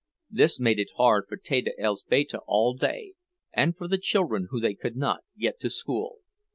This 0.31 0.59
made 0.59 0.79
it 0.79 0.89
hard 0.97 1.25
for 1.29 1.37
Teta 1.37 1.75
Elzbieta 1.77 2.39
all 2.47 2.73
day, 2.73 3.13
and 3.53 3.77
for 3.77 3.87
the 3.87 3.99
children 3.99 4.47
when 4.49 4.63
they 4.63 4.73
could 4.73 4.95
not 4.97 5.19
get 5.37 5.59
to 5.59 5.69
school. 5.69 6.21